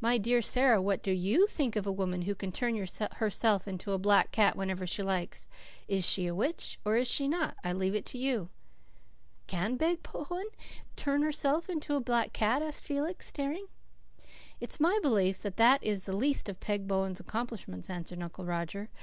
[0.00, 3.92] My dear Sara, what do YOU think of a woman who can turn herself into
[3.92, 5.46] a black cat whenever she likes?
[5.88, 6.78] Is she a witch?
[6.86, 7.54] Or is she not?
[7.62, 8.48] I leave it to you."
[9.46, 10.46] "Can Peg Bowen
[10.96, 13.66] turn herself into a black cat?" asked Felix, staring.
[14.58, 18.88] "It's my belief that that is the least of Peg Bowen's accomplishments," answered Uncle Roger.